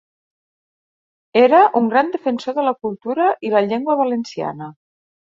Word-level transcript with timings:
Era 1.41 1.59
un 1.79 1.89
gran 1.91 2.09
defensor 2.15 2.55
de 2.59 2.63
la 2.67 2.73
cultura 2.85 3.27
i 3.49 3.53
la 3.57 3.61
llengua 3.67 3.97
valenciana. 4.01 4.71